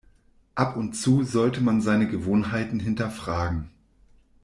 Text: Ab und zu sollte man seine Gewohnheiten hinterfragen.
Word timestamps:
Ab 0.55 0.77
und 0.77 0.93
zu 0.93 1.21
sollte 1.23 1.61
man 1.61 1.79
seine 1.79 2.07
Gewohnheiten 2.07 2.79
hinterfragen. 2.79 3.69